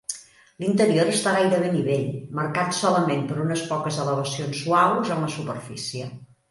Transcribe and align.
L'interior 0.61 1.11
està 1.11 1.33
gairebé 1.35 1.67
a 1.71 1.75
nivell, 1.75 2.09
marcat 2.41 2.75
solament 2.81 3.23
per 3.29 3.39
unes 3.47 3.65
poques 3.75 4.03
elevacions 4.07 4.67
suaus 4.67 5.15
en 5.17 5.27
la 5.29 5.35
superfície. 5.41 6.15